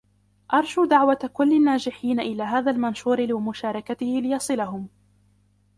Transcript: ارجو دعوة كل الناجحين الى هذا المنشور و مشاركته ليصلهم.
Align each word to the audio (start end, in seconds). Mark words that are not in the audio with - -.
ارجو 0.53 0.85
دعوة 0.85 1.29
كل 1.33 1.51
الناجحين 1.51 2.19
الى 2.19 2.43
هذا 2.43 2.71
المنشور 2.71 3.33
و 3.33 3.39
مشاركته 3.39 4.05
ليصلهم. 4.21 4.87